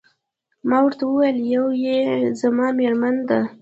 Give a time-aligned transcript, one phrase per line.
[0.69, 1.97] ما ورته وویل: یوه يې
[2.39, 3.39] زما میرمن ده.